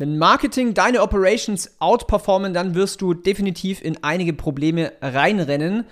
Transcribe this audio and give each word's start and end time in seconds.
Wenn 0.00 0.16
Marketing 0.16 0.72
deine 0.72 1.02
Operations 1.02 1.72
outperformen, 1.78 2.54
dann 2.54 2.74
wirst 2.74 3.02
du 3.02 3.12
definitiv 3.12 3.84
in 3.84 4.02
einige 4.02 4.32
Probleme 4.32 4.92
reinrennen. 5.02 5.84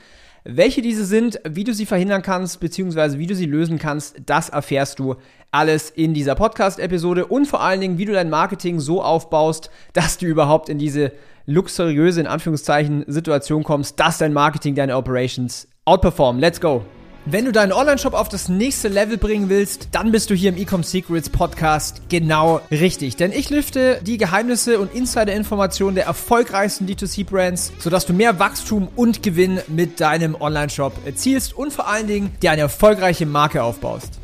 Welche 0.44 0.80
diese 0.80 1.04
sind, 1.04 1.38
wie 1.46 1.62
du 1.62 1.74
sie 1.74 1.84
verhindern 1.84 2.22
kannst, 2.22 2.58
beziehungsweise 2.58 3.18
wie 3.18 3.26
du 3.26 3.34
sie 3.34 3.44
lösen 3.44 3.78
kannst, 3.78 4.16
das 4.24 4.48
erfährst 4.48 4.98
du 4.98 5.16
alles 5.50 5.90
in 5.90 6.14
dieser 6.14 6.36
Podcast-Episode 6.36 7.26
und 7.26 7.44
vor 7.44 7.60
allen 7.60 7.82
Dingen, 7.82 7.98
wie 7.98 8.06
du 8.06 8.14
dein 8.14 8.30
Marketing 8.30 8.80
so 8.80 9.02
aufbaust, 9.02 9.68
dass 9.92 10.16
du 10.16 10.24
überhaupt 10.24 10.70
in 10.70 10.78
diese 10.78 11.12
luxuriöse, 11.44 12.22
in 12.22 12.26
Anführungszeichen, 12.26 13.04
Situation 13.08 13.62
kommst, 13.62 14.00
dass 14.00 14.16
dein 14.16 14.32
Marketing 14.32 14.74
deine 14.74 14.96
Operations 14.96 15.68
outperformen. 15.84 16.40
Let's 16.40 16.62
go! 16.62 16.82
Wenn 17.30 17.44
du 17.44 17.52
deinen 17.52 17.72
Online-Shop 17.72 18.14
auf 18.14 18.30
das 18.30 18.48
nächste 18.48 18.88
Level 18.88 19.18
bringen 19.18 19.50
willst, 19.50 19.88
dann 19.92 20.12
bist 20.12 20.30
du 20.30 20.34
hier 20.34 20.48
im 20.48 20.56
Ecom 20.56 20.82
Secrets 20.82 21.28
Podcast 21.28 22.00
genau 22.08 22.62
richtig. 22.70 23.16
Denn 23.16 23.32
ich 23.32 23.50
lüfte 23.50 24.00
die 24.02 24.16
Geheimnisse 24.16 24.80
und 24.80 24.94
Insider-Informationen 24.94 25.94
der 25.94 26.06
erfolgreichsten 26.06 26.86
D2C-Brands, 26.86 27.74
sodass 27.80 28.06
du 28.06 28.14
mehr 28.14 28.38
Wachstum 28.38 28.88
und 28.96 29.22
Gewinn 29.22 29.60
mit 29.68 30.00
deinem 30.00 30.36
Online-Shop 30.40 30.94
erzielst 31.04 31.52
und 31.52 31.70
vor 31.70 31.86
allen 31.86 32.06
Dingen 32.06 32.32
dir 32.40 32.50
eine 32.50 32.62
erfolgreiche 32.62 33.26
Marke 33.26 33.62
aufbaust. 33.62 34.18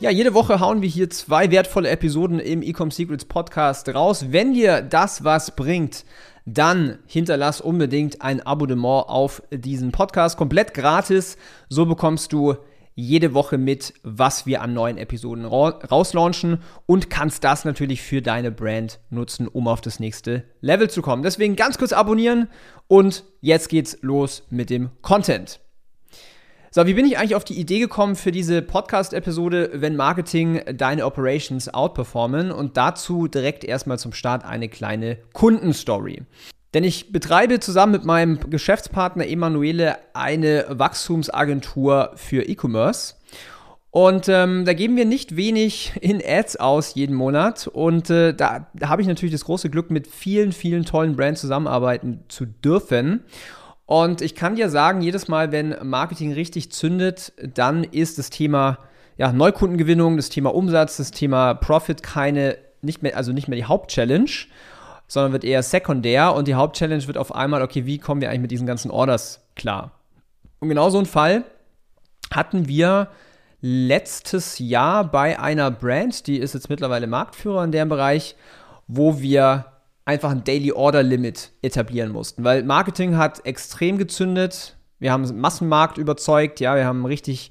Ja, 0.00 0.10
jede 0.10 0.34
Woche 0.34 0.58
hauen 0.58 0.82
wir 0.82 0.88
hier 0.88 1.10
zwei 1.10 1.52
wertvolle 1.52 1.90
Episoden 1.90 2.40
im 2.40 2.62
Ecom 2.62 2.90
Secrets 2.90 3.26
Podcast 3.26 3.88
raus. 3.90 4.24
Wenn 4.30 4.54
dir 4.54 4.82
das 4.82 5.22
was 5.22 5.54
bringt, 5.54 6.04
dann 6.46 6.98
hinterlass 7.06 7.60
unbedingt 7.60 8.22
ein 8.22 8.40
Abonnement 8.40 9.08
auf 9.08 9.42
diesen 9.50 9.92
Podcast. 9.92 10.36
Komplett 10.36 10.74
gratis. 10.74 11.36
So 11.68 11.86
bekommst 11.86 12.32
du 12.32 12.56
jede 12.94 13.34
Woche 13.34 13.56
mit, 13.56 13.94
was 14.02 14.46
wir 14.46 14.62
an 14.62 14.74
neuen 14.74 14.98
Episoden 14.98 15.44
rauslaunchen 15.44 16.58
und 16.86 17.08
kannst 17.08 17.44
das 17.44 17.64
natürlich 17.64 18.02
für 18.02 18.20
deine 18.20 18.50
Brand 18.50 19.00
nutzen, 19.10 19.48
um 19.48 19.68
auf 19.68 19.80
das 19.80 20.00
nächste 20.00 20.44
Level 20.60 20.90
zu 20.90 21.00
kommen. 21.00 21.22
Deswegen 21.22 21.56
ganz 21.56 21.78
kurz 21.78 21.92
abonnieren 21.92 22.48
und 22.88 23.24
jetzt 23.40 23.68
geht's 23.68 23.98
los 24.02 24.42
mit 24.50 24.70
dem 24.70 24.90
Content. 25.02 25.60
So, 26.72 26.86
wie 26.86 26.94
bin 26.94 27.04
ich 27.04 27.18
eigentlich 27.18 27.34
auf 27.34 27.42
die 27.42 27.58
Idee 27.58 27.80
gekommen 27.80 28.14
für 28.14 28.30
diese 28.30 28.62
Podcast-Episode, 28.62 29.70
wenn 29.74 29.96
Marketing 29.96 30.60
deine 30.72 31.04
Operations 31.04 31.74
outperformen? 31.74 32.52
Und 32.52 32.76
dazu 32.76 33.26
direkt 33.26 33.64
erstmal 33.64 33.98
zum 33.98 34.12
Start 34.12 34.44
eine 34.44 34.68
kleine 34.68 35.16
Kundenstory. 35.32 36.22
Denn 36.72 36.84
ich 36.84 37.10
betreibe 37.10 37.58
zusammen 37.58 37.90
mit 37.90 38.04
meinem 38.04 38.38
Geschäftspartner 38.48 39.26
Emanuele 39.26 39.96
eine 40.14 40.66
Wachstumsagentur 40.68 42.12
für 42.14 42.44
E-Commerce. 42.44 43.14
Und 43.90 44.28
ähm, 44.28 44.64
da 44.64 44.72
geben 44.72 44.96
wir 44.96 45.06
nicht 45.06 45.34
wenig 45.34 45.94
in 46.00 46.22
Ads 46.24 46.58
aus 46.58 46.94
jeden 46.94 47.16
Monat. 47.16 47.66
Und 47.66 48.10
äh, 48.10 48.32
da, 48.32 48.68
da 48.74 48.88
habe 48.88 49.02
ich 49.02 49.08
natürlich 49.08 49.32
das 49.32 49.44
große 49.44 49.70
Glück, 49.70 49.90
mit 49.90 50.06
vielen, 50.06 50.52
vielen 50.52 50.84
tollen 50.84 51.16
Brands 51.16 51.40
zusammenarbeiten 51.40 52.20
zu 52.28 52.46
dürfen. 52.46 53.24
Und 53.90 54.20
ich 54.20 54.36
kann 54.36 54.54
dir 54.54 54.70
sagen, 54.70 55.00
jedes 55.00 55.26
Mal, 55.26 55.50
wenn 55.50 55.74
Marketing 55.82 56.32
richtig 56.32 56.70
zündet, 56.70 57.32
dann 57.42 57.82
ist 57.82 58.20
das 58.20 58.30
Thema 58.30 58.78
ja, 59.16 59.32
Neukundengewinnung, 59.32 60.16
das 60.16 60.28
Thema 60.28 60.54
Umsatz, 60.54 60.98
das 60.98 61.10
Thema 61.10 61.54
Profit 61.54 62.00
keine, 62.00 62.56
nicht 62.82 63.02
mehr, 63.02 63.16
also 63.16 63.32
nicht 63.32 63.48
mehr 63.48 63.56
die 63.56 63.64
Hauptchallenge, 63.64 64.46
sondern 65.08 65.32
wird 65.32 65.42
eher 65.42 65.64
sekundär 65.64 66.36
und 66.36 66.46
die 66.46 66.54
Hauptchallenge 66.54 67.04
wird 67.08 67.18
auf 67.18 67.34
einmal, 67.34 67.62
okay, 67.62 67.84
wie 67.84 67.98
kommen 67.98 68.20
wir 68.20 68.28
eigentlich 68.28 68.42
mit 68.42 68.50
diesen 68.52 68.66
ganzen 68.68 68.92
Orders 68.92 69.40
klar? 69.56 69.90
Und 70.60 70.68
genau 70.68 70.88
so 70.88 70.98
einen 70.98 71.06
Fall 71.08 71.42
hatten 72.32 72.68
wir 72.68 73.08
letztes 73.60 74.60
Jahr 74.60 75.02
bei 75.02 75.40
einer 75.40 75.72
Brand, 75.72 76.28
die 76.28 76.38
ist 76.38 76.54
jetzt 76.54 76.70
mittlerweile 76.70 77.08
Marktführer 77.08 77.64
in 77.64 77.72
dem 77.72 77.88
Bereich, 77.88 78.36
wo 78.86 79.20
wir 79.20 79.64
einfach 80.04 80.30
ein 80.30 80.44
Daily 80.44 80.72
Order 80.72 81.02
Limit 81.02 81.52
etablieren 81.62 82.12
mussten, 82.12 82.44
weil 82.44 82.62
Marketing 82.62 83.16
hat 83.16 83.44
extrem 83.46 83.98
gezündet. 83.98 84.76
Wir 84.98 85.12
haben 85.12 85.40
Massenmarkt 85.40 85.98
überzeugt, 85.98 86.60
ja, 86.60 86.74
wir 86.76 86.84
haben 86.84 87.06
richtig 87.06 87.50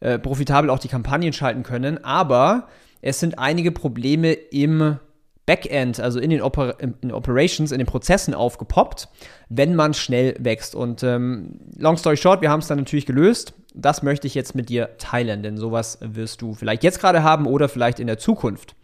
äh, 0.00 0.18
profitabel 0.18 0.70
auch 0.70 0.78
die 0.78 0.88
Kampagnen 0.88 1.32
schalten 1.32 1.62
können, 1.62 2.02
aber 2.04 2.68
es 3.00 3.20
sind 3.20 3.38
einige 3.38 3.72
Probleme 3.72 4.32
im 4.32 4.98
Backend, 5.44 5.98
also 5.98 6.20
in 6.20 6.30
den, 6.30 6.40
Oper 6.40 6.76
in 6.80 7.12
Operations, 7.12 7.72
in 7.72 7.78
den 7.78 7.86
Prozessen 7.86 8.32
aufgepoppt, 8.32 9.08
wenn 9.48 9.74
man 9.74 9.92
schnell 9.92 10.36
wächst. 10.38 10.76
Und 10.76 11.02
ähm, 11.02 11.58
long 11.76 11.96
story 11.96 12.16
short, 12.16 12.42
wir 12.42 12.50
haben 12.50 12.60
es 12.60 12.68
dann 12.68 12.78
natürlich 12.78 13.06
gelöst. 13.06 13.54
Das 13.74 14.02
möchte 14.02 14.26
ich 14.28 14.34
jetzt 14.34 14.54
mit 14.54 14.68
dir 14.68 14.90
teilen, 14.98 15.42
denn 15.42 15.56
sowas 15.56 15.98
wirst 16.00 16.42
du 16.42 16.54
vielleicht 16.54 16.84
jetzt 16.84 17.00
gerade 17.00 17.24
haben 17.24 17.46
oder 17.46 17.68
vielleicht 17.68 17.98
in 17.98 18.06
der 18.06 18.18
Zukunft. 18.18 18.76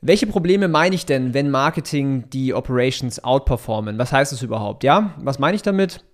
Welche 0.00 0.26
Probleme 0.26 0.68
meine 0.68 0.94
ich 0.94 1.06
denn, 1.06 1.34
wenn 1.34 1.50
Marketing 1.50 2.30
die 2.30 2.54
Operations 2.54 3.22
outperformen? 3.24 3.98
Was 3.98 4.12
heißt 4.12 4.32
das 4.32 4.42
überhaupt? 4.42 4.84
Ja, 4.84 5.14
was 5.18 5.38
meine 5.38 5.56
ich 5.56 5.62
damit? 5.62 6.04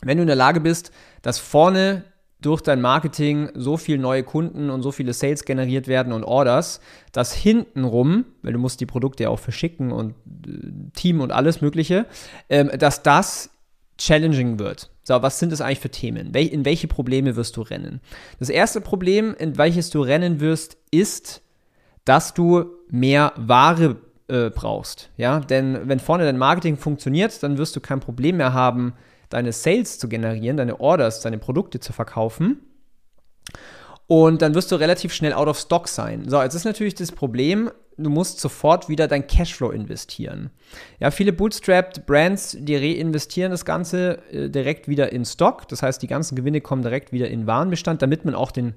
Wenn 0.00 0.16
du 0.16 0.22
in 0.22 0.28
der 0.28 0.36
Lage 0.36 0.60
bist, 0.60 0.92
dass 1.20 1.38
vorne 1.38 2.04
durch 2.40 2.60
dein 2.60 2.80
Marketing 2.80 3.50
so 3.54 3.76
viele 3.76 3.98
neue 3.98 4.24
Kunden 4.24 4.70
und 4.70 4.82
so 4.82 4.90
viele 4.90 5.12
Sales 5.12 5.44
generiert 5.44 5.86
werden 5.86 6.12
und 6.12 6.24
Orders, 6.24 6.80
dass 7.12 7.32
hintenrum, 7.32 8.24
weil 8.42 8.52
du 8.52 8.58
musst 8.58 8.80
die 8.80 8.86
Produkte 8.86 9.24
ja 9.24 9.28
auch 9.28 9.38
verschicken 9.38 9.92
und 9.92 10.14
äh, 10.46 10.90
Team 10.94 11.20
und 11.20 11.32
alles 11.32 11.60
Mögliche, 11.60 12.06
ähm, 12.48 12.70
dass 12.78 13.02
das 13.02 13.50
challenging 13.98 14.58
wird. 14.58 14.90
So, 15.04 15.22
was 15.22 15.38
sind 15.38 15.52
das 15.52 15.60
eigentlich 15.60 15.80
für 15.80 15.90
Themen? 15.90 16.34
In 16.34 16.64
welche 16.64 16.88
Probleme 16.88 17.36
wirst 17.36 17.56
du 17.56 17.62
rennen? 17.62 18.00
Das 18.40 18.48
erste 18.48 18.80
Problem, 18.80 19.34
in 19.38 19.58
welches 19.58 19.90
du 19.90 20.00
rennen 20.00 20.40
wirst, 20.40 20.76
ist, 20.90 21.42
dass 22.04 22.34
du 22.34 22.66
mehr 22.92 23.32
Ware 23.36 23.96
äh, 24.28 24.50
brauchst. 24.50 25.10
Ja, 25.16 25.40
denn 25.40 25.88
wenn 25.88 25.98
vorne 25.98 26.24
dein 26.24 26.38
Marketing 26.38 26.76
funktioniert, 26.76 27.42
dann 27.42 27.58
wirst 27.58 27.74
du 27.74 27.80
kein 27.80 28.00
Problem 28.00 28.36
mehr 28.36 28.52
haben, 28.52 28.92
deine 29.30 29.52
Sales 29.52 29.98
zu 29.98 30.08
generieren, 30.08 30.58
deine 30.58 30.78
Orders, 30.78 31.22
deine 31.22 31.38
Produkte 31.38 31.80
zu 31.80 31.92
verkaufen. 31.92 32.60
Und 34.06 34.42
dann 34.42 34.54
wirst 34.54 34.70
du 34.70 34.76
relativ 34.76 35.14
schnell 35.14 35.32
out 35.32 35.48
of 35.48 35.58
stock 35.58 35.88
sein. 35.88 36.28
So, 36.28 36.42
jetzt 36.42 36.54
ist 36.54 36.66
natürlich 36.66 36.94
das 36.94 37.12
Problem, 37.12 37.70
du 37.96 38.10
musst 38.10 38.40
sofort 38.40 38.90
wieder 38.90 39.08
dein 39.08 39.26
Cashflow 39.26 39.70
investieren. 39.70 40.50
Ja, 41.00 41.10
viele 41.10 41.32
Bootstrapped 41.32 42.04
Brands, 42.04 42.54
die 42.60 42.76
reinvestieren 42.76 43.52
das 43.52 43.64
Ganze 43.64 44.18
äh, 44.30 44.50
direkt 44.50 44.86
wieder 44.86 45.12
in 45.12 45.24
Stock. 45.24 45.66
Das 45.68 45.82
heißt, 45.82 46.02
die 46.02 46.08
ganzen 46.08 46.36
Gewinne 46.36 46.60
kommen 46.60 46.82
direkt 46.82 47.10
wieder 47.10 47.28
in 47.28 47.46
Warenbestand, 47.46 48.02
damit 48.02 48.26
man 48.26 48.34
auch 48.34 48.50
den 48.50 48.74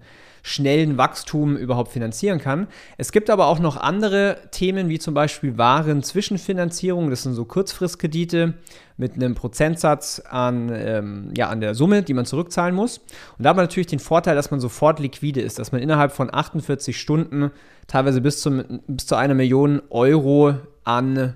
schnellen 0.48 0.96
Wachstum 1.00 1.58
überhaupt 1.58 1.92
finanzieren 1.92 2.38
kann. 2.38 2.68
Es 3.00 3.12
gibt 3.12 3.32
aber 3.32 3.48
auch 3.48 3.58
noch 3.58 3.78
andere 3.78 4.38
Themen, 4.52 4.90
wie 4.90 5.00
zum 5.00 5.16
Beispiel 5.16 5.58
Waren-Zwischenfinanzierung. 5.58 7.10
Das 7.10 7.24
sind 7.24 7.34
so 7.34 7.46
Kurzfristkredite 7.46 8.54
mit 8.96 9.16
einem 9.16 9.34
Prozentsatz 9.34 10.20
an, 10.20 10.72
ähm, 10.72 11.32
ja, 11.36 11.50
an 11.50 11.62
der 11.62 11.74
Summe, 11.74 12.04
die 12.04 12.14
man 12.14 12.26
zurückzahlen 12.26 12.76
muss. 12.76 13.00
Und 13.00 13.44
da 13.44 13.50
hat 13.50 13.56
man 13.56 13.66
natürlich 13.66 13.88
den 13.88 13.98
Vorteil, 13.98 14.36
dass 14.36 14.52
man 14.52 14.60
sofort 14.60 15.00
liquide 15.00 15.42
ist, 15.42 15.58
dass 15.58 15.72
man 15.72 15.82
innerhalb 15.82 16.12
von 16.12 16.32
48 16.32 16.96
Stunden 16.96 17.50
teilweise 17.88 18.22
bis, 18.22 18.40
zum, 18.40 18.82
bis 18.86 19.08
zu 19.08 19.16
einer 19.16 19.34
Million 19.34 19.82
Euro 19.90 20.54
an 20.84 21.34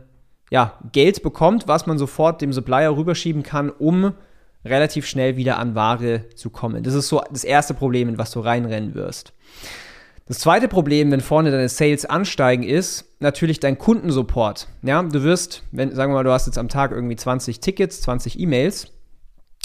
ja, 0.52 0.78
Geld 0.92 1.24
bekommt, 1.24 1.68
was 1.68 1.88
man 1.88 1.98
sofort 1.98 2.44
dem 2.44 2.54
Supplier 2.54 2.96
rüberschieben 2.96 3.42
kann, 3.42 3.72
um 3.72 4.14
relativ 4.66 5.06
schnell 5.06 5.38
wieder 5.38 5.58
an 5.58 5.76
Ware 5.76 6.26
zu 6.36 6.50
kommen. 6.50 6.84
Das 6.84 6.94
ist 6.94 7.08
so 7.08 7.22
das 7.32 7.44
erste 7.44 7.74
Problem, 7.74 8.10
in 8.10 8.18
was 8.18 8.32
du 8.32 8.40
reinrennen 8.40 8.94
wirst. 8.96 9.34
Das 10.28 10.40
zweite 10.40 10.68
Problem, 10.68 11.12
wenn 11.12 11.22
vorne 11.22 11.50
deine 11.50 11.70
Sales 11.70 12.06
ansteigen, 12.06 12.62
ist 12.62 13.06
natürlich 13.20 13.60
dein 13.60 13.80
Kundensupport. 13.80 14.68
Ja, 14.84 15.02
du 15.02 15.24
wirst, 15.24 15.64
wenn, 15.72 15.96
sagen 15.96 16.12
wir 16.12 16.18
mal, 16.18 16.24
du 16.24 16.32
hast 16.32 16.46
jetzt 16.46 16.60
am 16.60 16.70
Tag 16.70 16.92
irgendwie 16.92 17.16
20 17.16 17.60
Tickets, 17.60 18.02
20 18.02 18.40
E-Mails. 18.40 18.92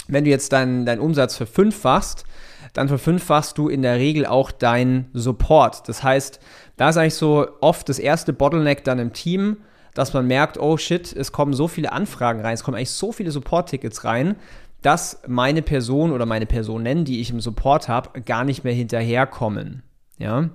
Wenn 0.07 0.23
du 0.23 0.31
jetzt 0.31 0.53
deinen 0.53 0.85
dein 0.85 0.99
Umsatz 0.99 1.35
verfünffachst, 1.35 2.25
dann 2.73 2.87
verfünffachst 2.87 3.57
du 3.57 3.69
in 3.69 3.83
der 3.83 3.97
Regel 3.97 4.25
auch 4.25 4.51
deinen 4.51 5.09
Support. 5.13 5.87
Das 5.87 6.03
heißt, 6.03 6.39
da 6.77 6.89
ist 6.89 6.97
eigentlich 6.97 7.15
so 7.15 7.47
oft 7.61 7.87
das 7.87 7.99
erste 7.99 8.33
Bottleneck 8.33 8.83
dann 8.83 8.97
im 8.97 9.13
Team, 9.13 9.57
dass 9.93 10.13
man 10.13 10.27
merkt, 10.27 10.59
oh 10.59 10.77
shit, 10.77 11.15
es 11.15 11.31
kommen 11.31 11.53
so 11.53 11.67
viele 11.67 11.91
Anfragen 11.91 12.41
rein, 12.41 12.53
es 12.53 12.63
kommen 12.63 12.75
eigentlich 12.75 12.91
so 12.91 13.11
viele 13.11 13.31
Support-Tickets 13.31 14.03
rein, 14.03 14.35
dass 14.85 15.21
meine 15.27 15.63
Person 15.63 16.11
oder 16.11 16.27
meine 16.27 16.45
Personen, 16.45 17.05
die 17.05 17.19
ich 17.19 17.31
im 17.31 17.41
Support 17.41 17.87
habe, 17.87 18.21
gar 18.21 18.43
nicht 18.43 18.63
mehr 18.63 18.73
hinterherkommen. 18.73 19.81
Ja. 20.19 20.51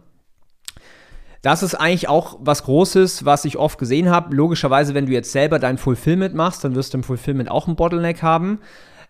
Das 1.42 1.62
ist 1.64 1.74
eigentlich 1.74 2.08
auch 2.08 2.38
was 2.40 2.62
Großes, 2.62 3.24
was 3.24 3.44
ich 3.44 3.56
oft 3.56 3.78
gesehen 3.78 4.08
habe. 4.08 4.34
Logischerweise, 4.34 4.94
wenn 4.94 5.06
du 5.06 5.12
jetzt 5.12 5.32
selber 5.32 5.58
dein 5.58 5.78
Fulfillment 5.78 6.34
machst, 6.34 6.62
dann 6.62 6.76
wirst 6.76 6.92
du 6.92 6.98
im 6.98 7.02
Fulfillment 7.02 7.50
auch 7.50 7.66
ein 7.66 7.74
Bottleneck 7.74 8.22
haben. 8.22 8.60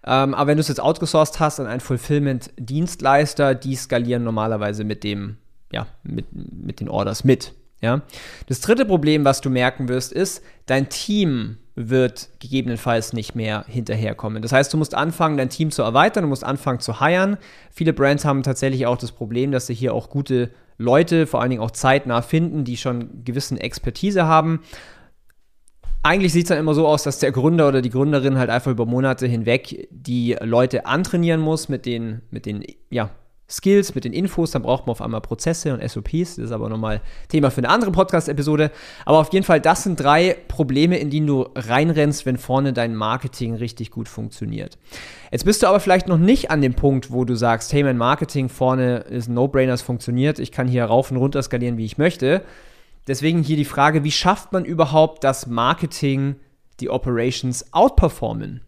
Ähm, 0.06 0.34
aber 0.34 0.48
wenn 0.48 0.56
du 0.56 0.62
es 0.62 0.68
jetzt 0.68 0.80
outgesourced 0.80 1.38
hast 1.38 1.60
an 1.60 1.66
einen 1.66 1.80
Fulfillment-Dienstleister, 1.80 3.54
die 3.54 3.74
skalieren 3.74 4.24
normalerweise 4.24 4.84
mit 4.84 5.04
dem, 5.04 5.36
ja, 5.70 5.86
mit, 6.02 6.26
mit 6.32 6.80
den 6.80 6.88
Orders 6.88 7.24
mit. 7.24 7.52
Ja. 7.80 8.02
Das 8.46 8.60
dritte 8.60 8.84
Problem, 8.84 9.24
was 9.24 9.40
du 9.40 9.50
merken 9.50 9.88
wirst, 9.88 10.12
ist, 10.12 10.42
dein 10.66 10.88
Team 10.88 11.56
wird 11.74 12.28
gegebenenfalls 12.40 13.12
nicht 13.12 13.34
mehr 13.34 13.64
hinterherkommen. 13.66 14.42
Das 14.42 14.52
heißt, 14.52 14.72
du 14.72 14.76
musst 14.76 14.94
anfangen, 14.94 15.38
dein 15.38 15.48
Team 15.48 15.70
zu 15.70 15.82
erweitern, 15.82 16.22
du 16.22 16.28
musst 16.28 16.44
anfangen 16.44 16.80
zu 16.80 17.00
hiren. 17.00 17.38
Viele 17.70 17.92
Brands 17.92 18.24
haben 18.24 18.42
tatsächlich 18.42 18.86
auch 18.86 18.98
das 18.98 19.12
Problem, 19.12 19.50
dass 19.50 19.66
sie 19.66 19.74
hier 19.74 19.94
auch 19.94 20.10
gute 20.10 20.50
Leute, 20.76 21.26
vor 21.26 21.40
allen 21.40 21.50
Dingen 21.50 21.62
auch 21.62 21.70
zeitnah 21.70 22.22
finden, 22.22 22.64
die 22.64 22.76
schon 22.76 23.24
gewissen 23.24 23.56
Expertise 23.56 24.26
haben. 24.26 24.60
Eigentlich 26.02 26.32
sieht 26.32 26.44
es 26.44 26.48
dann 26.48 26.58
immer 26.58 26.74
so 26.74 26.86
aus, 26.86 27.02
dass 27.02 27.18
der 27.18 27.32
Gründer 27.32 27.68
oder 27.68 27.82
die 27.82 27.90
Gründerin 27.90 28.38
halt 28.38 28.48
einfach 28.48 28.70
über 28.70 28.86
Monate 28.86 29.26
hinweg 29.26 29.88
die 29.90 30.36
Leute 30.40 30.86
antrainieren 30.86 31.40
muss 31.40 31.68
mit 31.68 31.84
den, 31.84 32.22
mit 32.30 32.46
den 32.46 32.64
ja, 32.88 33.10
Skills, 33.50 33.94
mit 33.94 34.04
den 34.04 34.12
Infos, 34.12 34.52
dann 34.52 34.62
braucht 34.62 34.86
man 34.86 34.92
auf 34.92 35.02
einmal 35.02 35.20
Prozesse 35.20 35.74
und 35.74 35.82
SOPs. 35.82 36.36
Das 36.36 36.38
ist 36.38 36.52
aber 36.52 36.68
nochmal 36.68 37.00
Thema 37.28 37.50
für 37.50 37.58
eine 37.58 37.68
andere 37.68 37.90
Podcast-Episode. 37.90 38.70
Aber 39.04 39.18
auf 39.18 39.32
jeden 39.32 39.44
Fall, 39.44 39.60
das 39.60 39.82
sind 39.82 39.98
drei 39.98 40.36
Probleme, 40.48 40.98
in 40.98 41.10
die 41.10 41.24
du 41.24 41.48
reinrennst, 41.54 42.26
wenn 42.26 42.38
vorne 42.38 42.72
dein 42.72 42.94
Marketing 42.94 43.54
richtig 43.54 43.90
gut 43.90 44.08
funktioniert. 44.08 44.78
Jetzt 45.32 45.44
bist 45.44 45.62
du 45.62 45.66
aber 45.66 45.80
vielleicht 45.80 46.08
noch 46.08 46.18
nicht 46.18 46.50
an 46.50 46.62
dem 46.62 46.74
Punkt, 46.74 47.10
wo 47.10 47.24
du 47.24 47.34
sagst, 47.34 47.72
hey, 47.72 47.82
mein 47.82 47.98
Marketing 47.98 48.48
vorne 48.48 48.98
ist 48.98 49.28
ein 49.28 49.34
No-Brainer, 49.34 49.72
es 49.72 49.82
funktioniert, 49.82 50.38
ich 50.38 50.52
kann 50.52 50.68
hier 50.68 50.84
rauf 50.84 51.10
und 51.10 51.16
runter 51.16 51.42
skalieren, 51.42 51.76
wie 51.76 51.84
ich 51.84 51.98
möchte. 51.98 52.42
Deswegen 53.06 53.42
hier 53.42 53.56
die 53.56 53.64
Frage, 53.64 54.04
wie 54.04 54.12
schafft 54.12 54.52
man 54.52 54.64
überhaupt 54.64 55.24
das 55.24 55.46
Marketing, 55.46 56.36
die 56.80 56.90
Operations 56.90 57.72
outperformen? 57.72 58.60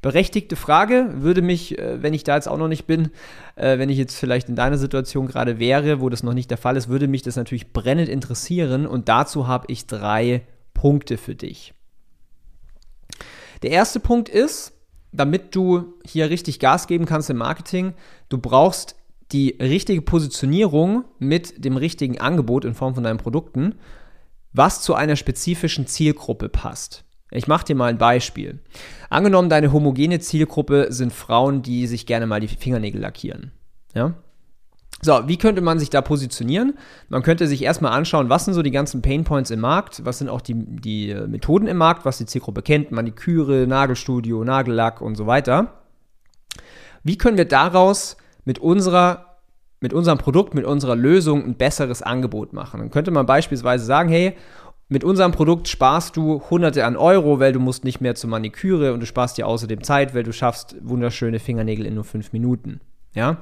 Berechtigte 0.00 0.56
Frage, 0.56 1.10
würde 1.16 1.42
mich, 1.42 1.78
äh, 1.78 2.02
wenn 2.02 2.14
ich 2.14 2.24
da 2.24 2.36
jetzt 2.36 2.48
auch 2.48 2.58
noch 2.58 2.68
nicht 2.68 2.86
bin, 2.86 3.10
äh, 3.56 3.78
wenn 3.78 3.90
ich 3.90 3.98
jetzt 3.98 4.16
vielleicht 4.16 4.48
in 4.48 4.56
deiner 4.56 4.78
Situation 4.78 5.26
gerade 5.26 5.58
wäre, 5.58 6.00
wo 6.00 6.08
das 6.08 6.22
noch 6.22 6.34
nicht 6.34 6.50
der 6.50 6.58
Fall 6.58 6.76
ist, 6.76 6.88
würde 6.88 7.08
mich 7.08 7.22
das 7.22 7.36
natürlich 7.36 7.72
brennend 7.72 8.08
interessieren 8.08 8.86
und 8.86 9.08
dazu 9.08 9.46
habe 9.46 9.66
ich 9.68 9.86
drei 9.86 10.42
Punkte 10.74 11.16
für 11.16 11.34
dich. 11.34 11.74
Der 13.62 13.70
erste 13.70 13.98
Punkt 13.98 14.28
ist, 14.28 14.72
damit 15.10 15.54
du 15.56 15.94
hier 16.04 16.30
richtig 16.30 16.60
Gas 16.60 16.86
geben 16.86 17.06
kannst 17.06 17.30
im 17.30 17.38
Marketing, 17.38 17.94
du 18.28 18.38
brauchst 18.38 18.94
die 19.32 19.56
richtige 19.60 20.02
Positionierung 20.02 21.04
mit 21.18 21.64
dem 21.64 21.76
richtigen 21.76 22.18
Angebot 22.18 22.64
in 22.64 22.74
Form 22.74 22.94
von 22.94 23.04
deinen 23.04 23.18
Produkten, 23.18 23.74
was 24.52 24.80
zu 24.80 24.94
einer 24.94 25.16
spezifischen 25.16 25.86
Zielgruppe 25.86 26.48
passt. 26.48 27.04
Ich 27.30 27.46
mache 27.46 27.66
dir 27.66 27.74
mal 27.74 27.86
ein 27.86 27.98
Beispiel. 27.98 28.60
Angenommen, 29.10 29.50
deine 29.50 29.72
homogene 29.72 30.18
Zielgruppe 30.18 30.86
sind 30.90 31.12
Frauen, 31.12 31.62
die 31.62 31.86
sich 31.86 32.06
gerne 32.06 32.26
mal 32.26 32.40
die 32.40 32.48
Fingernägel 32.48 33.00
lackieren. 33.00 33.52
Ja? 33.94 34.14
So, 35.00 35.28
wie 35.28 35.36
könnte 35.36 35.60
man 35.60 35.78
sich 35.78 35.90
da 35.90 36.00
positionieren? 36.00 36.76
Man 37.08 37.22
könnte 37.22 37.46
sich 37.46 37.62
erstmal 37.62 37.92
anschauen, 37.92 38.30
was 38.30 38.46
sind 38.46 38.54
so 38.54 38.62
die 38.62 38.72
ganzen 38.72 39.00
Painpoints 39.00 39.50
im 39.50 39.60
Markt, 39.60 40.04
was 40.04 40.18
sind 40.18 40.28
auch 40.28 40.40
die, 40.40 40.54
die 40.54 41.14
Methoden 41.28 41.68
im 41.68 41.76
Markt, 41.76 42.04
was 42.04 42.18
die 42.18 42.26
Zielgruppe 42.26 42.62
kennt, 42.62 42.90
Maniküre, 42.90 43.66
Nagelstudio, 43.68 44.42
Nagellack 44.42 45.00
und 45.00 45.14
so 45.14 45.26
weiter. 45.26 45.84
Wie 47.04 47.16
können 47.16 47.36
wir 47.36 47.44
daraus 47.44 48.16
mit 48.44 48.58
unserer 48.58 49.24
mit 49.80 49.92
unserem 49.92 50.18
Produkt, 50.18 50.54
mit 50.54 50.64
unserer 50.64 50.96
Lösung 50.96 51.44
ein 51.44 51.54
besseres 51.54 52.02
Angebot 52.02 52.52
machen? 52.52 52.80
Dann 52.80 52.90
könnte 52.90 53.12
man 53.12 53.26
beispielsweise 53.26 53.84
sagen, 53.84 54.08
hey, 54.08 54.36
mit 54.88 55.04
unserem 55.04 55.32
Produkt 55.32 55.68
sparst 55.68 56.16
du 56.16 56.42
Hunderte 56.48 56.86
an 56.86 56.96
Euro, 56.96 57.40
weil 57.40 57.52
du 57.52 57.60
musst 57.60 57.84
nicht 57.84 58.00
mehr 58.00 58.14
zur 58.14 58.30
Maniküre 58.30 58.94
und 58.94 59.00
du 59.00 59.06
sparst 59.06 59.36
dir 59.36 59.46
außerdem 59.46 59.82
Zeit, 59.82 60.14
weil 60.14 60.22
du 60.22 60.32
schaffst 60.32 60.76
wunderschöne 60.80 61.40
Fingernägel 61.40 61.84
in 61.84 61.94
nur 61.94 62.04
fünf 62.04 62.32
Minuten. 62.32 62.80
Ja? 63.14 63.38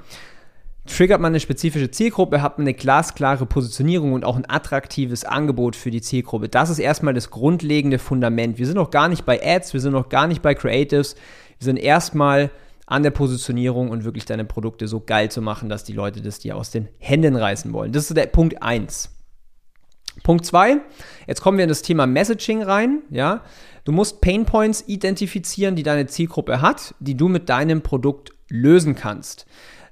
Triggert 0.86 1.20
man 1.20 1.32
eine 1.32 1.40
spezifische 1.40 1.90
Zielgruppe, 1.90 2.42
hat 2.42 2.58
man 2.58 2.66
eine 2.66 2.74
glasklare 2.74 3.46
Positionierung 3.46 4.12
und 4.12 4.24
auch 4.24 4.36
ein 4.36 4.48
attraktives 4.48 5.24
Angebot 5.24 5.76
für 5.76 5.90
die 5.90 6.00
Zielgruppe. 6.00 6.48
Das 6.48 6.68
ist 6.68 6.80
erstmal 6.80 7.14
das 7.14 7.30
grundlegende 7.30 7.98
Fundament. 7.98 8.58
Wir 8.58 8.66
sind 8.66 8.76
noch 8.76 8.90
gar 8.90 9.08
nicht 9.08 9.24
bei 9.24 9.40
Ads, 9.40 9.72
wir 9.72 9.80
sind 9.80 9.92
noch 9.92 10.08
gar 10.08 10.26
nicht 10.26 10.42
bei 10.42 10.54
Creatives. 10.54 11.14
Wir 11.58 11.64
sind 11.64 11.76
erstmal 11.76 12.50
an 12.86 13.02
der 13.02 13.10
Positionierung 13.10 13.90
und 13.90 14.04
wirklich 14.04 14.26
deine 14.26 14.44
Produkte 14.44 14.86
so 14.88 15.00
geil 15.00 15.30
zu 15.30 15.42
machen, 15.42 15.68
dass 15.68 15.84
die 15.84 15.92
Leute 15.92 16.22
das 16.22 16.38
dir 16.38 16.56
aus 16.56 16.70
den 16.70 16.88
Händen 16.98 17.36
reißen 17.36 17.72
wollen. 17.72 17.92
Das 17.92 18.08
ist 18.08 18.16
der 18.16 18.26
Punkt 18.26 18.62
1. 18.62 19.15
Punkt 20.22 20.44
2, 20.46 20.78
jetzt 21.26 21.40
kommen 21.40 21.58
wir 21.58 21.64
in 21.64 21.68
das 21.68 21.82
Thema 21.82 22.06
Messaging 22.06 22.62
rein. 22.62 23.02
Ja? 23.10 23.42
Du 23.84 23.92
musst 23.92 24.20
Painpoints 24.20 24.84
identifizieren, 24.86 25.76
die 25.76 25.82
deine 25.82 26.06
Zielgruppe 26.06 26.60
hat, 26.60 26.94
die 26.98 27.16
du 27.16 27.28
mit 27.28 27.48
deinem 27.48 27.82
Produkt 27.82 28.32
lösen 28.48 28.94
kannst. 28.94 29.46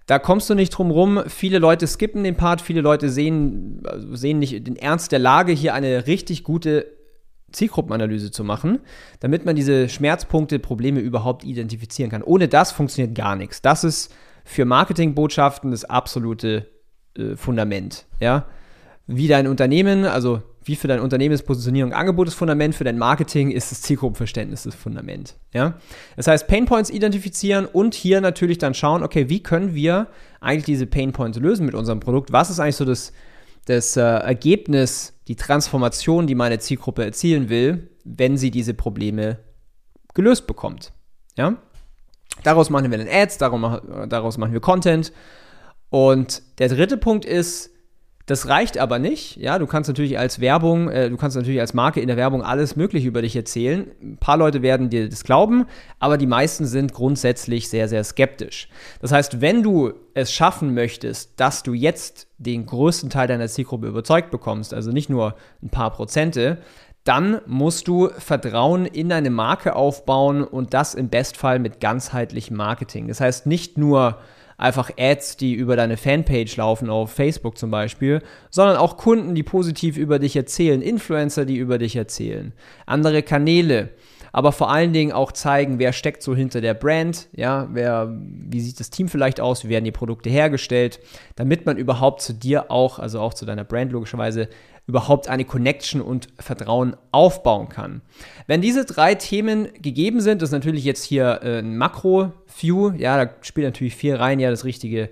Da 0.07 0.19
kommst 0.19 0.51
du 0.51 0.55
nicht 0.55 0.71
drum 0.71 0.91
rum. 0.91 1.23
Viele 1.29 1.59
Leute 1.59 1.87
skippen 1.87 2.25
den 2.25 2.37
Part, 2.37 2.61
viele 2.61 2.83
Leute 2.83 3.09
sehen, 3.09 3.83
also 3.85 4.15
sehen 4.15 4.39
nicht 4.39 4.67
den 4.67 4.77
Ernst 4.77 5.13
der 5.13 5.19
Lage, 5.19 5.53
hier 5.53 5.73
eine 5.75 6.07
richtig 6.07 6.45
gute 6.45 6.87
Zielgruppenanalyse 7.53 8.31
zu 8.31 8.45
machen, 8.45 8.81
damit 9.21 9.47
man 9.47 9.57
diese 9.57 9.89
Schmerzpunkte, 9.89 10.59
Probleme 10.59 11.01
überhaupt 11.01 11.45
identifizieren 11.45 12.11
kann. 12.11 12.23
Ohne 12.23 12.49
das 12.49 12.73
funktioniert 12.73 13.15
gar 13.15 13.37
nichts. 13.37 13.63
Das 13.63 13.85
ist 13.85 14.13
für 14.45 14.65
Marketingbotschaften 14.65 15.71
das 15.71 15.85
absolute 15.85 16.69
äh, 17.17 17.37
Fundament. 17.37 18.07
Ja? 18.21 18.47
Wie 19.07 19.29
dein 19.29 19.47
Unternehmen, 19.47 20.05
also 20.05 20.43
wie 20.65 20.77
für 20.77 20.89
dein 20.89 21.01
Unternehmen 21.01 21.35
ist 21.35 21.43
Positionierung 21.43 21.93
Angebot 21.93 22.27
das 22.27 22.35
Fundament, 22.35 22.75
für 22.75 22.85
dein 22.85 22.97
Marketing 22.97 23.51
ist 23.51 23.71
das 23.71 23.83
Zielgruppenverständnis 23.83 24.63
das 24.63 24.75
Fundament. 24.75 25.37
Ja? 25.53 25.75
Das 26.17 26.27
heißt, 26.27 26.49
Painpoints 26.49 26.89
identifizieren 26.89 27.67
und 27.67 27.95
hier 27.95 28.21
natürlich 28.23 28.59
dann 28.59 28.73
schauen, 28.73 29.03
okay, 29.03 29.29
wie 29.29 29.43
können 29.43 29.75
wir 29.75 30.09
eigentlich 30.41 30.65
diese 30.65 30.87
Painpoints 30.87 31.39
lösen 31.39 31.67
mit 31.67 31.75
unserem 31.75 32.01
Produkt? 32.01 32.33
Was 32.33 32.49
ist 32.49 32.61
eigentlich 32.61 32.77
so 32.77 32.87
das, 32.87 33.13
das 33.67 33.97
äh, 33.97 34.01
Ergebnis, 34.01 35.13
die 35.29 35.37
Transformation, 35.37 36.27
die 36.27 36.35
meine 36.35 36.59
Zielgruppe 36.59 37.05
erzielen 37.05 37.51
will, 37.51 37.91
wenn 38.05 38.39
sie 38.39 38.51
diese 38.51 38.73
Probleme 38.73 39.39
gelöst 40.15 40.47
bekommt? 40.47 40.93
Ja? 41.37 41.59
Daraus 42.43 42.71
machen 42.71 42.91
wir 42.91 42.99
dann 42.99 43.09
Ads, 43.09 43.37
daraus 43.39 44.39
machen 44.39 44.53
wir 44.55 44.61
Content. 44.61 45.13
Und 45.91 46.43
der 46.59 46.69
dritte 46.69 46.97
Punkt 46.97 47.25
ist, 47.25 47.74
das 48.27 48.49
reicht 48.49 48.79
aber 48.79 48.99
nicht. 48.99 49.37
Ja, 49.37 49.59
du 49.59 49.67
kannst 49.67 49.89
natürlich 49.89 50.19
als 50.19 50.41
Werbung, 50.41 50.89
äh, 50.89 51.11
du 51.11 51.17
kannst 51.19 51.37
natürlich 51.37 51.61
als 51.61 51.75
Marke 51.75 52.01
in 52.01 52.09
der 52.09 52.17
Werbung 52.17 52.43
alles 52.43 52.75
Mögliche 52.75 53.07
über 53.07 53.21
dich 53.21 53.37
erzählen. 53.37 53.91
Ein 54.03 54.17
paar 54.17 54.39
Leute 54.39 54.63
werden 54.63 54.89
dir 54.89 55.09
das 55.09 55.25
glauben, 55.25 55.67
aber 55.99 56.17
die 56.17 56.27
meisten 56.27 56.65
sind 56.65 56.95
grundsätzlich 56.95 57.69
sehr, 57.69 57.87
sehr 57.89 58.03
skeptisch. 58.03 58.69
Das 59.03 59.13
heißt, 59.13 59.43
wenn 59.43 59.63
du 59.63 59.93
es 60.15 60.33
schaffen 60.33 60.73
möchtest, 60.73 61.39
dass 61.39 61.63
du 61.63 61.75
jetzt 61.75 62.29
den 62.39 62.65
größten 62.65 63.11
Teil 63.11 63.29
deiner 63.29 63.49
Zielgruppe 63.49 63.89
überzeugt 63.89 64.31
bekommst, 64.31 64.73
also 64.73 64.91
nicht 64.91 65.11
nur 65.11 65.35
ein 65.63 65.69
paar 65.69 65.91
Prozente, 65.91 66.59
dann 67.05 67.43
musst 67.47 67.87
du 67.89 68.09
Vertrauen 68.17 68.87
in 68.87 69.11
deine 69.11 69.29
Marke 69.29 69.77
aufbauen 69.77 70.43
und 70.43 70.73
das 70.73 70.95
im 70.95 71.11
Bestfall 71.11 71.59
mit 71.59 71.79
ganzheitlichem 71.79 72.57
Marketing. 72.57 73.09
Das 73.09 73.21
heißt 73.21 73.45
nicht 73.45 73.77
nur 73.77 74.17
einfach 74.57 74.91
Ads, 74.99 75.37
die 75.37 75.55
über 75.55 75.77
deine 75.77 75.97
Fanpage 75.97 76.57
laufen, 76.57 76.91
auf 76.91 77.13
Facebook 77.13 77.59
zum 77.59 77.71
Beispiel, 77.71 78.23
sondern 78.51 78.77
auch 78.77 78.97
Kunden, 78.97 79.35
die 79.35 79.43
positiv 79.43 79.97
über 79.97 80.19
dich 80.19 80.37
erzählen, 80.37 80.83
Influencer, 80.83 81.45
die 81.45 81.57
über 81.57 81.79
dich 81.79 81.97
erzählen, 81.97 82.53
andere 82.87 83.23
Kanäle, 83.23 83.91
aber 84.35 84.51
vor 84.51 84.69
allen 84.69 84.93
Dingen 84.93 85.13
auch 85.13 85.31
zeigen, 85.31 85.79
wer 85.79 85.93
steckt 85.93 86.21
so 86.21 86.35
hinter 86.35 86.61
der 86.61 86.75
Brand, 86.75 87.29
ja, 87.37 87.69
wer, 87.71 88.13
wie 88.19 88.61
sieht 88.61 88.81
das 88.81 88.91
Team 88.91 89.07
vielleicht 89.09 89.41
aus, 89.41 89.63
wie 89.63 89.69
werden 89.69 89.85
die 89.85 89.93
Produkte 89.93 90.29
hergestellt, 90.29 90.99
damit 91.37 91.67
man 91.67 91.77
überhaupt 91.77 92.21
zu 92.21 92.35
dir 92.35 92.69
auch, 92.69 92.99
also 92.99 93.21
auch 93.21 93.33
zu 93.33 93.47
deiner 93.47 93.63
Brand 93.63 93.93
logischerweise, 93.93 94.49
überhaupt 94.89 95.29
eine 95.29 95.45
Connection 95.45 96.01
und 96.01 96.31
Vertrauen 96.41 96.97
aufbauen 97.13 97.69
kann. 97.69 98.03
Wenn 98.49 98.61
diese 98.61 98.85
drei 98.85 99.15
Themen 99.15 99.69
gegeben 99.81 100.21
sind, 100.21 100.43
das 100.43 100.49
ist 100.49 100.53
natürlich 100.53 100.83
jetzt 100.83 101.05
hier 101.05 101.39
äh, 101.45 101.61
ein 101.61 101.79
Makro-View, 101.79 102.91
ja, 102.99 103.25
da 103.25 103.31
spielt 103.43 103.69
natürlich 103.69 103.95
viel 103.95 104.17
rein, 104.17 104.41
ja, 104.41 104.51
das 104.51 104.65
richtige 104.65 105.11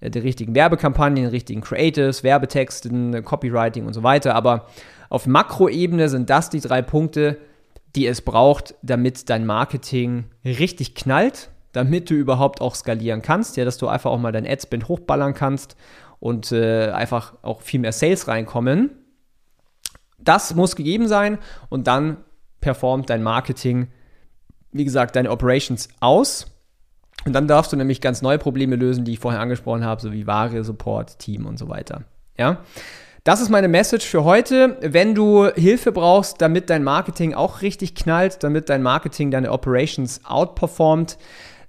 äh, 0.00 0.10
die 0.10 0.18
richtigen 0.18 0.56
Werbekampagnen, 0.56 1.22
die 1.22 1.30
richtigen 1.30 1.60
Creatives, 1.60 2.24
Werbetexten, 2.24 3.24
Copywriting 3.24 3.86
und 3.86 3.94
so 3.94 4.02
weiter. 4.02 4.34
Aber 4.34 4.66
auf 5.10 5.28
Makroebene 5.28 6.08
sind 6.08 6.28
das 6.28 6.50
die 6.50 6.60
drei 6.60 6.82
Punkte, 6.82 7.38
die 7.94 8.06
es 8.06 8.22
braucht, 8.22 8.74
damit 8.82 9.30
dein 9.30 9.46
Marketing 9.46 10.24
richtig 10.44 10.94
knallt, 10.94 11.50
damit 11.72 12.10
du 12.10 12.14
überhaupt 12.14 12.60
auch 12.60 12.74
skalieren 12.74 13.22
kannst, 13.22 13.56
ja, 13.56 13.64
dass 13.64 13.78
du 13.78 13.88
einfach 13.88 14.10
auch 14.10 14.18
mal 14.18 14.32
dein 14.32 14.46
Adspend 14.46 14.88
hochballern 14.88 15.34
kannst 15.34 15.76
und 16.20 16.52
äh, 16.52 16.90
einfach 16.90 17.34
auch 17.42 17.62
viel 17.62 17.80
mehr 17.80 17.92
Sales 17.92 18.28
reinkommen. 18.28 18.90
Das 20.18 20.54
muss 20.54 20.76
gegeben 20.76 21.08
sein 21.08 21.38
und 21.68 21.86
dann 21.86 22.18
performt 22.60 23.10
dein 23.10 23.22
Marketing, 23.22 23.88
wie 24.72 24.84
gesagt, 24.84 25.16
deine 25.16 25.30
Operations 25.30 25.88
aus. 26.00 26.46
Und 27.26 27.32
dann 27.32 27.46
darfst 27.46 27.72
du 27.72 27.76
nämlich 27.76 28.00
ganz 28.00 28.22
neue 28.22 28.38
Probleme 28.38 28.76
lösen, 28.76 29.04
die 29.04 29.12
ich 29.12 29.18
vorher 29.18 29.40
angesprochen 29.40 29.84
habe, 29.84 30.00
so 30.00 30.12
wie 30.12 30.26
Ware, 30.26 30.64
Support, 30.64 31.18
Team 31.18 31.46
und 31.46 31.58
so 31.58 31.68
weiter. 31.68 32.04
Ja. 32.36 32.58
Das 33.24 33.40
ist 33.40 33.48
meine 33.48 33.68
Message 33.68 34.06
für 34.06 34.24
heute. 34.24 34.76
Wenn 34.82 35.14
du 35.14 35.46
Hilfe 35.46 35.92
brauchst, 35.92 36.42
damit 36.42 36.68
dein 36.68 36.84
Marketing 36.84 37.32
auch 37.32 37.62
richtig 37.62 37.94
knallt, 37.94 38.42
damit 38.42 38.68
dein 38.68 38.82
Marketing 38.82 39.30
deine 39.30 39.50
Operations 39.50 40.20
outperformt, 40.24 41.16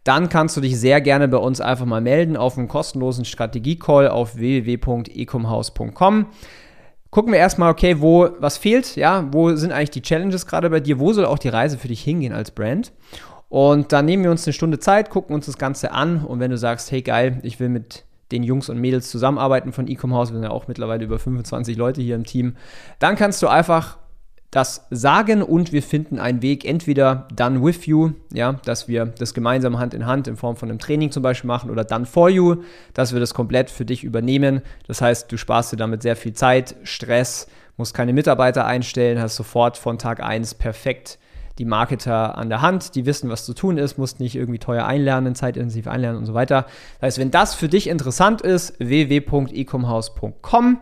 dann 0.04 0.28
kannst 0.28 0.58
du 0.58 0.62
dich 0.62 0.78
sehr 0.78 1.00
gerne 1.00 1.30
bei 1.30 1.38
uns 1.38 1.62
einfach 1.62 1.86
mal 1.86 2.02
melden 2.02 2.36
auf 2.36 2.58
einen 2.58 2.68
kostenlosen 2.68 3.24
Strategie-Call 3.24 4.10
auf 4.10 4.36
www.ecomhouse.com 4.36 6.28
gucken 7.16 7.32
wir 7.32 7.40
erstmal, 7.40 7.72
okay, 7.72 8.02
wo, 8.02 8.28
was 8.40 8.58
fehlt, 8.58 8.98
ja, 8.98 9.26
wo 9.32 9.56
sind 9.56 9.72
eigentlich 9.72 9.92
die 9.92 10.02
Challenges 10.02 10.48
gerade 10.48 10.70
bei 10.70 10.82
dir, 10.82 11.00
wo 11.00 11.14
soll 11.14 11.24
auch 11.24 11.40
die 11.40 11.48
Reise 11.48 11.78
für 11.78 11.88
dich 11.88 12.04
hingehen 12.04 12.34
als 12.34 12.52
Brand? 12.52 12.92
Und 13.48 13.94
dann 13.94 14.04
nehmen 14.04 14.24
wir 14.24 14.32
uns 14.32 14.46
eine 14.46 14.52
Stunde 14.52 14.80
Zeit, 14.80 15.10
gucken 15.10 15.34
uns 15.34 15.46
das 15.46 15.58
Ganze 15.58 15.94
an 15.94 16.26
und 16.26 16.42
wenn 16.42 16.52
du 16.52 16.58
sagst, 16.58 16.92
hey 16.92 17.02
geil, 17.02 17.40
ich 17.44 17.62
will 17.62 17.70
mit 17.70 18.05
den 18.32 18.44
Jungs 18.44 18.70
und 18.70 18.80
Mädels 18.80 19.10
zusammenarbeiten 19.10 19.72
von 19.72 19.88
Ecom 19.88 20.14
House. 20.14 20.30
Wir 20.30 20.36
sind 20.36 20.44
ja 20.44 20.52
auch 20.52 20.68
mittlerweile 20.68 21.04
über 21.04 21.20
25 21.20 21.78
Leute 21.78 22.02
hier 22.02 22.16
im 22.16 22.26
Team. 22.26 22.56
Dann 23.00 23.16
kannst 23.16 23.42
du 23.42 23.48
einfach 23.48 23.98
das 24.56 24.88
sagen 24.90 25.42
und 25.42 25.74
wir 25.74 25.84
finden 25.84 26.18
einen 26.18 26.42
Weg, 26.42 26.64
entweder 26.64 27.28
done 27.36 27.62
with 27.62 27.88
you, 27.88 28.12
ja, 28.32 28.54
dass 28.64 28.88
wir 28.88 29.08
das 29.08 29.34
gemeinsam 29.34 29.80
Hand 29.80 29.94
in 29.94 30.06
Hand 30.06 30.30
in 30.30 30.38
Form 30.38 30.56
von 30.56 30.70
einem 30.70 30.80
Training 30.80 31.12
zum 31.12 31.24
Beispiel 31.24 31.50
machen 31.50 31.70
oder 31.70 31.84
done 31.84 32.06
for 32.06 32.30
you, 32.30 32.64
dass 32.94 33.12
wir 33.12 33.20
das 33.20 33.34
komplett 33.34 33.70
für 33.70 33.84
dich 33.84 34.06
übernehmen. 34.06 34.62
Das 34.88 35.02
heißt, 35.02 35.30
du 35.30 35.36
sparst 35.36 35.74
dir 35.74 35.78
damit 35.78 36.04
sehr 36.04 36.16
viel 36.16 36.34
Zeit, 36.34 36.76
Stress, 36.84 37.48
musst 37.76 37.94
keine 37.94 38.14
Mitarbeiter 38.14 38.66
einstellen, 38.66 39.20
hast 39.20 39.36
sofort 39.36 39.78
von 39.78 39.98
Tag 39.98 40.24
1 40.24 40.56
perfekt 40.56 41.20
die 41.58 41.66
Marketer 41.66 42.38
an 42.38 42.50
der 42.50 42.62
Hand, 42.62 42.96
die 42.96 43.06
wissen, 43.06 43.30
was 43.30 43.46
zu 43.46 43.54
tun 43.54 43.78
ist, 43.78 43.98
musst 43.98 44.20
nicht 44.20 44.36
irgendwie 44.36 44.60
teuer 44.60 44.86
einlernen, 44.86 45.36
zeitintensiv 45.36 45.88
einlernen 45.88 46.20
und 46.20 46.26
so 46.26 46.34
weiter. 46.34 46.66
Das 47.00 47.08
heißt, 47.08 47.18
wenn 47.20 47.32
das 47.32 47.56
für 47.56 47.70
dich 47.70 47.88
interessant 47.88 48.42
ist, 48.42 48.78
www.ecomhouse.com 48.80 50.82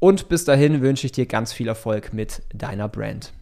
und 0.00 0.28
bis 0.28 0.44
dahin 0.44 0.80
wünsche 0.80 1.06
ich 1.06 1.12
dir 1.12 1.26
ganz 1.26 1.52
viel 1.52 1.68
Erfolg 1.68 2.12
mit 2.12 2.42
deiner 2.52 2.88
Brand. 2.88 3.32